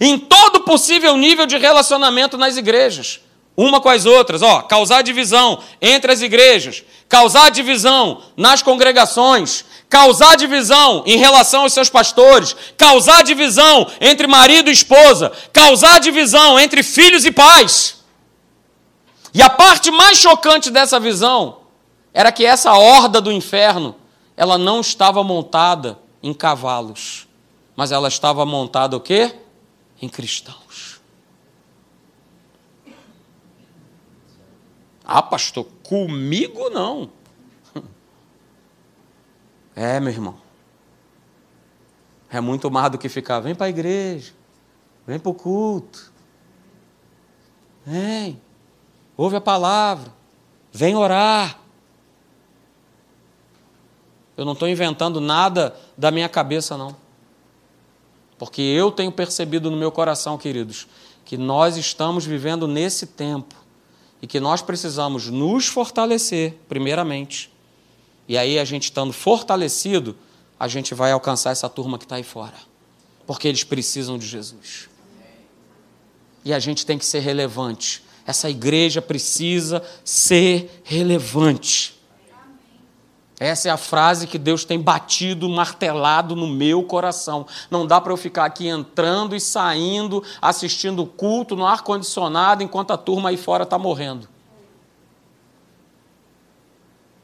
[0.00, 3.20] em todo possível nível de relacionamento nas igrejas
[3.56, 10.34] uma com as outras, ó, causar divisão entre as igrejas, causar divisão nas congregações, causar
[10.36, 16.82] divisão em relação aos seus pastores, causar divisão entre marido e esposa, causar divisão entre
[16.82, 18.02] filhos e pais.
[19.34, 21.58] E a parte mais chocante dessa visão
[22.14, 23.94] era que essa horda do inferno,
[24.36, 27.28] ela não estava montada em cavalos,
[27.76, 29.34] mas ela estava montada o quê?
[30.00, 31.00] Em cristãos.
[35.04, 37.10] Ah, pastor, comigo não.
[39.74, 40.38] É, meu irmão.
[42.30, 44.32] É muito mais do que ficar, vem para a igreja,
[45.06, 46.12] vem para o culto.
[47.84, 48.40] Vem,
[49.16, 50.12] ouve a palavra,
[50.70, 51.58] vem orar.
[54.36, 56.94] Eu não estou inventando nada da minha cabeça, não.
[58.40, 60.86] Porque eu tenho percebido no meu coração, queridos,
[61.26, 63.54] que nós estamos vivendo nesse tempo
[64.22, 67.52] e que nós precisamos nos fortalecer, primeiramente.
[68.26, 70.16] E aí, a gente estando fortalecido,
[70.58, 72.56] a gente vai alcançar essa turma que está aí fora.
[73.26, 74.88] Porque eles precisam de Jesus.
[76.42, 78.02] E a gente tem que ser relevante.
[78.26, 81.99] Essa igreja precisa ser relevante.
[83.40, 87.46] Essa é a frase que Deus tem batido, martelado no meu coração.
[87.70, 92.90] Não dá para eu ficar aqui entrando e saindo, assistindo o culto no ar-condicionado, enquanto
[92.90, 94.28] a turma aí fora está morrendo.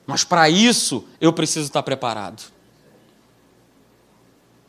[0.06, 2.44] Mas para isso eu preciso estar preparado.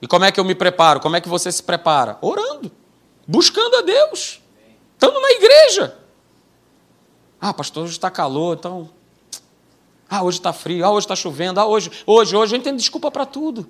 [0.01, 0.99] E como é que eu me preparo?
[0.99, 2.17] Como é que você se prepara?
[2.21, 2.69] Orando,
[3.25, 4.41] buscando a Deus,
[4.91, 5.97] estando na igreja.
[7.39, 8.96] Ah, pastor, hoje está calor, então
[10.09, 12.75] ah, hoje está frio, ah, hoje está chovendo, ah, hoje, hoje, hoje, a gente tem
[12.75, 13.67] desculpa para tudo.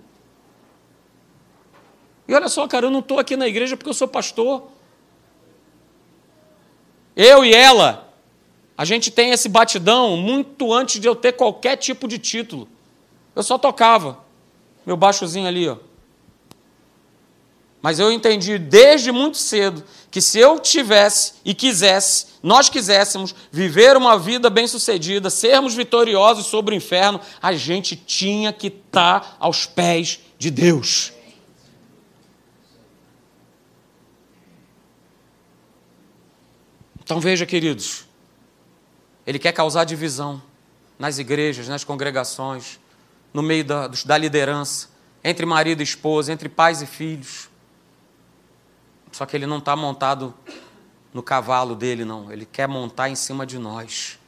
[2.28, 4.70] E olha só, cara, eu não estou aqui na igreja porque eu sou pastor.
[7.16, 8.14] Eu e ela,
[8.78, 12.68] a gente tem esse batidão muito antes de eu ter qualquer tipo de título.
[13.36, 14.20] Eu só tocava,
[14.86, 15.78] meu baixozinho ali, ó.
[17.88, 23.96] Mas eu entendi desde muito cedo que se eu tivesse e quisesse, nós quiséssemos viver
[23.96, 30.20] uma vida bem-sucedida, sermos vitoriosos sobre o inferno, a gente tinha que estar aos pés
[30.38, 31.14] de Deus.
[37.02, 38.04] Então veja, queridos,
[39.26, 40.44] ele quer causar divisão
[41.00, 42.82] nas igrejas, nas congregações,
[43.34, 44.90] no meio da, da liderança,
[45.24, 47.47] entre marido e esposa, entre pais e filhos.
[49.12, 50.34] Só que ele não está montado
[51.14, 52.32] no cavalo dele, não.
[52.32, 54.20] Ele quer montar em cima de nós.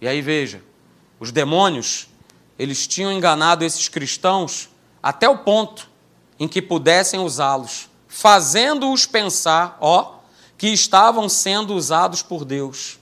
[0.00, 0.62] E aí veja,
[1.18, 2.08] os demônios,
[2.58, 4.68] eles tinham enganado esses cristãos
[5.02, 5.88] até o ponto
[6.38, 10.16] em que pudessem usá-los, fazendo-os pensar, ó,
[10.58, 12.98] que estavam sendo usados por Deus.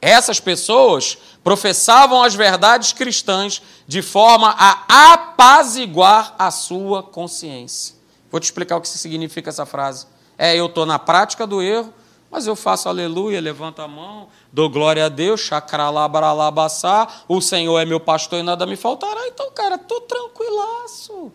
[0.00, 8.01] Essas pessoas professavam as verdades cristãs de forma a apaziguar a sua consciência.
[8.32, 10.06] Vou te explicar o que significa essa frase.
[10.38, 11.92] É, eu estou na prática do erro,
[12.30, 17.84] mas eu faço aleluia, levanto a mão, dou glória a Deus, chacralabarabassá, o Senhor é
[17.84, 19.28] meu pastor e nada me faltará.
[19.28, 21.30] Então, cara, estou tranquilaço.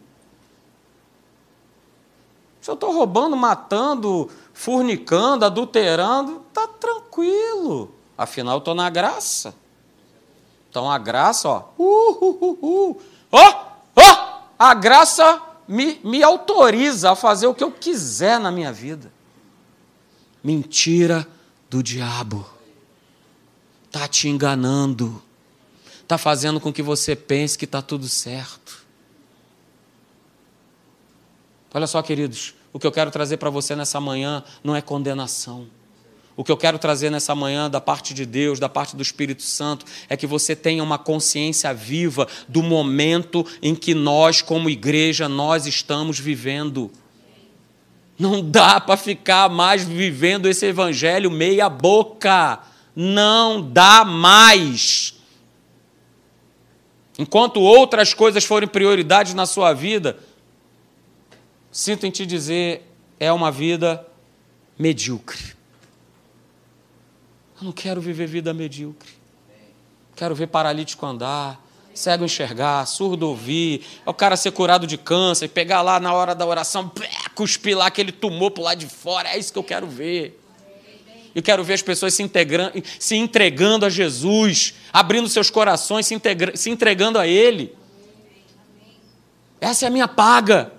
[2.60, 7.92] Se eu estou roubando, matando, furnicando, adulterando, está tranquilo.
[8.18, 9.54] Afinal, estou na graça.
[10.68, 11.64] Então a graça, ó.
[11.78, 13.02] Uh, uh, uh, uh.
[13.32, 13.68] Oh,
[14.58, 19.12] a graça me, me autoriza a fazer o que eu quiser na minha vida.
[20.44, 21.28] Mentira
[21.70, 22.48] do diabo.
[23.86, 25.22] Está te enganando.
[26.02, 28.86] Está fazendo com que você pense que está tudo certo.
[31.74, 35.68] Olha só, queridos, o que eu quero trazer para você nessa manhã não é condenação.
[36.38, 39.42] O que eu quero trazer nessa manhã da parte de Deus, da parte do Espírito
[39.42, 45.28] Santo, é que você tenha uma consciência viva do momento em que nós, como igreja,
[45.28, 46.92] nós estamos vivendo.
[48.20, 52.60] Não dá para ficar mais vivendo esse evangelho meia boca.
[52.96, 55.16] Não dá mais.
[57.18, 60.20] Enquanto outras coisas forem prioridades na sua vida,
[61.72, 62.88] sinto em te dizer,
[63.20, 64.06] é uma vida
[64.78, 65.57] medíocre.
[67.60, 69.10] Eu não quero viver vida medíocre.
[70.16, 71.60] Quero ver paralítico andar,
[71.94, 76.46] cego enxergar, surdo ouvir, o cara ser curado de câncer, pegar lá na hora da
[76.46, 76.92] oração,
[77.34, 79.30] cuspir lá aquele tumor para lado de fora.
[79.30, 80.40] É isso que eu quero ver.
[81.34, 82.24] Eu quero ver as pessoas se,
[83.00, 86.20] se entregando a Jesus, abrindo seus corações, se,
[86.56, 87.76] se entregando a Ele.
[89.60, 90.72] Essa é a minha paga.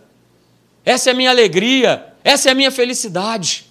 [0.85, 2.13] Essa é a minha alegria.
[2.25, 3.68] Essa é a minha felicidade.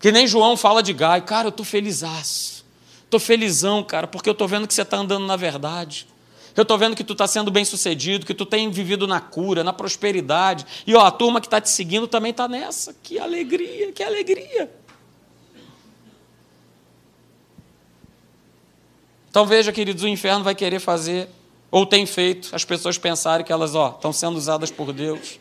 [0.00, 1.20] Que nem João fala de Gai.
[1.20, 2.64] Cara, eu estou felizaço.
[3.04, 6.06] Estou felizão, cara, porque eu estou vendo que você está andando na verdade.
[6.56, 9.62] Eu estou vendo que tu está sendo bem sucedido, que tu tem vivido na cura,
[9.62, 10.64] na prosperidade.
[10.86, 12.94] E ó, a turma que está te seguindo também está nessa.
[13.02, 14.70] Que alegria, que alegria.
[19.28, 21.28] Então veja, queridos, o inferno vai querer fazer,
[21.70, 25.38] ou tem feito, as pessoas pensarem que elas ó, estão sendo usadas por Deus,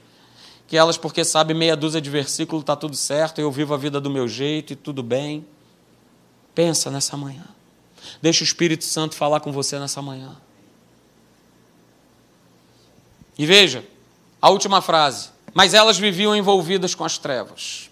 [0.70, 4.00] que elas, porque sabem meia dúzia de versículos, está tudo certo, eu vivo a vida
[4.00, 5.44] do meu jeito e tudo bem.
[6.54, 7.44] Pensa nessa manhã.
[8.22, 10.38] Deixa o Espírito Santo falar com você nessa manhã.
[13.36, 13.84] E veja,
[14.40, 15.30] a última frase.
[15.56, 17.90] Mas elas viviam envolvidas com as trevas.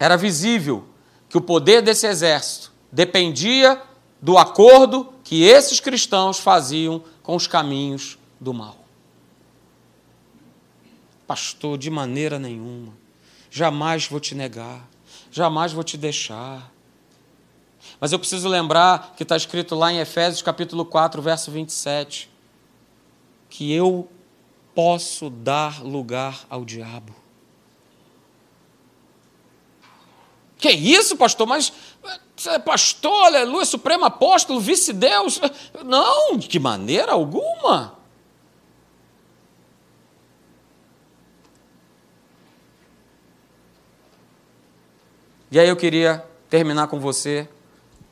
[0.00, 0.86] Era visível
[1.28, 3.82] que o poder desse exército dependia
[4.22, 8.85] do acordo que esses cristãos faziam com os caminhos do mal.
[11.26, 12.92] Pastor, de maneira nenhuma.
[13.50, 14.86] Jamais vou te negar.
[15.30, 16.72] Jamais vou te deixar.
[18.00, 22.30] Mas eu preciso lembrar que está escrito lá em Efésios capítulo 4, verso 27,
[23.48, 24.08] que eu
[24.74, 27.14] posso dar lugar ao diabo.
[30.58, 31.46] Que isso, pastor?
[31.46, 31.72] Mas
[32.46, 35.40] é pastor, aleluia, supremo apóstolo, vice-deus?
[35.84, 37.95] Não, de maneira alguma.
[45.50, 47.48] E aí eu queria terminar com você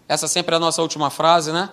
[0.09, 1.71] essa sempre é a nossa última frase, né?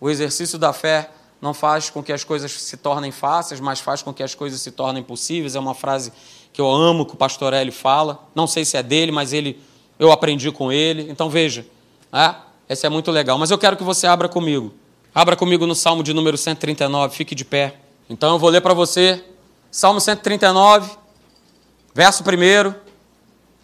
[0.00, 4.02] O exercício da fé não faz com que as coisas se tornem fáceis, mas faz
[4.02, 5.54] com que as coisas se tornem possíveis.
[5.54, 6.12] É uma frase
[6.52, 8.26] que eu amo que o pastor Hélio fala.
[8.34, 9.60] Não sei se é dele, mas ele
[9.98, 11.08] eu aprendi com ele.
[11.08, 11.64] Então veja,
[12.12, 12.34] é,
[12.68, 13.38] esse é muito legal.
[13.38, 14.74] Mas eu quero que você abra comigo.
[15.14, 17.76] Abra comigo no Salmo de número 139, fique de pé.
[18.10, 19.24] Então eu vou ler para você
[19.70, 20.90] Salmo 139,
[21.94, 22.74] verso 1.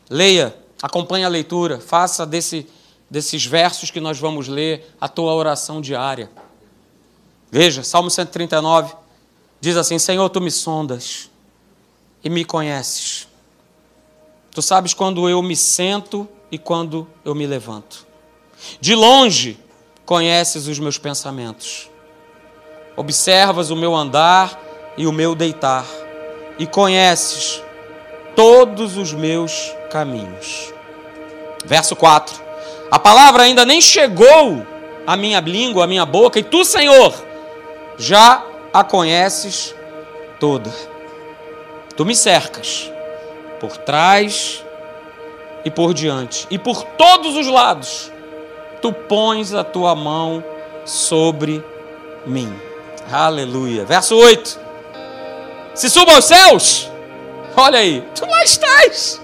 [0.08, 2.66] Leia, acompanhe a leitura, faça desse
[3.08, 6.30] desses versos que nós vamos ler, a tua oração diária.
[7.50, 8.94] Veja, Salmo 139
[9.60, 11.30] diz assim: Senhor, tu me sondas
[12.22, 13.28] e me conheces.
[14.50, 18.06] Tu sabes quando eu me sento e quando eu me levanto.
[18.80, 19.58] De longe
[20.04, 21.88] conheces os meus pensamentos.
[22.96, 24.60] Observas o meu andar
[24.96, 25.86] e o meu deitar,
[26.58, 27.62] e conheces
[28.36, 30.73] todos os meus caminhos.
[31.64, 32.42] Verso 4.
[32.90, 34.64] A palavra ainda nem chegou
[35.06, 37.14] à minha língua, à minha boca, e tu, Senhor,
[37.98, 38.42] já
[38.72, 39.74] a conheces
[40.38, 40.70] toda.
[41.96, 42.90] Tu me cercas
[43.60, 44.64] por trás
[45.64, 48.12] e por diante, e por todos os lados,
[48.82, 50.44] tu pões a tua mão
[50.84, 51.64] sobre
[52.26, 52.54] mim.
[53.10, 53.84] Aleluia.
[53.84, 54.60] Verso 8.
[55.74, 56.90] Se suba aos céus,
[57.56, 59.23] olha aí, tu lá estás.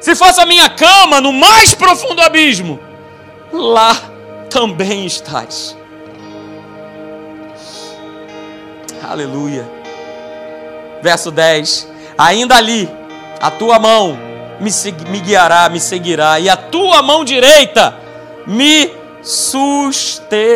[0.00, 2.78] Se fosse a minha cama no mais profundo abismo,
[3.52, 3.96] lá
[4.48, 5.76] também estás.
[9.02, 9.68] Aleluia.
[11.02, 12.88] Verso 10: Ainda ali,
[13.40, 14.18] a tua mão
[14.60, 14.70] me,
[15.10, 17.96] me guiará, me seguirá, e a tua mão direita
[18.46, 18.92] me
[19.22, 20.54] susterá.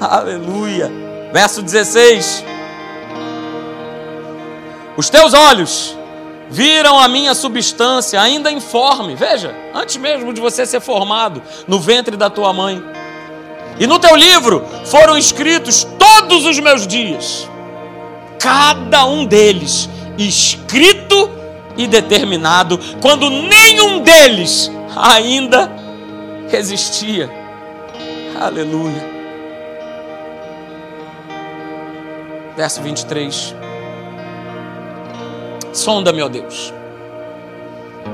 [0.00, 0.90] Aleluia.
[1.32, 2.44] Verso 16:
[4.96, 5.96] Os teus olhos
[6.50, 9.14] viram a minha substância ainda informe.
[9.14, 12.82] Veja, antes mesmo de você ser formado no ventre da tua mãe.
[13.78, 17.50] E no teu livro foram escritos todos os meus dias,
[18.38, 19.88] cada um deles
[20.18, 21.30] escrito
[21.76, 25.70] e determinado, quando nenhum deles ainda
[26.52, 27.28] existia.
[28.40, 29.12] Aleluia.
[32.56, 33.63] Verso 23.
[35.74, 36.72] Sonda-me, ó Deus,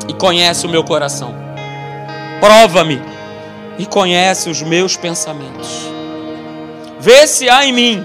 [0.08, 1.34] e conhece o meu coração.
[2.40, 2.98] Prova-me
[3.78, 5.82] e conhece os meus pensamentos.
[6.98, 8.04] Vê se há em mim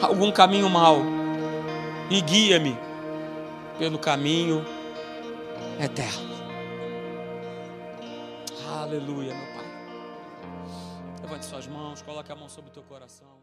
[0.00, 1.02] algum caminho mau
[2.08, 2.78] e guia-me
[3.76, 4.64] pelo caminho
[5.80, 6.36] eterno.
[8.68, 9.66] Aleluia, meu Pai.
[11.22, 13.35] Levante suas mãos, coloque a mão sobre o teu coração.